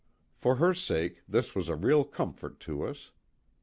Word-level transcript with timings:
For 0.33 0.55
her 0.55 0.73
sake 0.73 1.21
this 1.27 1.53
was 1.53 1.69
a 1.69 1.75
real 1.75 2.03
comfort 2.05 2.59
to 2.61 2.87
us. 2.87 3.11